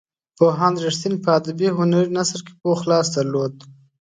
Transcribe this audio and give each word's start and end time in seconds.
پوهاند 0.37 0.77
رښتین 0.85 1.13
په 1.23 1.29
ادبي 1.39 1.67
هنري 1.77 2.11
نثر 2.17 2.39
کې 2.45 2.53
پوخ 2.61 2.79
لاس 2.91 3.07
درلود. 3.15 3.53